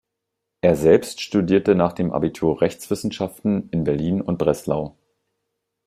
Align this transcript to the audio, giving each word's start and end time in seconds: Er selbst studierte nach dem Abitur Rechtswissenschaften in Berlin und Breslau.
Er 0.61 0.75
selbst 0.75 1.21
studierte 1.21 1.75
nach 1.75 1.93
dem 1.93 2.11
Abitur 2.11 2.59
Rechtswissenschaften 2.61 3.69
in 3.69 3.83
Berlin 3.83 4.19
und 4.19 4.39
Breslau. 4.39 4.97